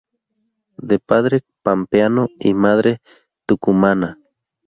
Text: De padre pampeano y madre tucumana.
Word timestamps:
De 0.79 0.97
padre 0.97 1.43
pampeano 1.61 2.27
y 2.39 2.55
madre 2.55 3.03
tucumana. 3.45 4.17